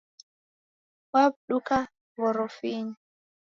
[1.13, 1.77] Waw'uduka
[2.19, 2.93] Ghorofinyi.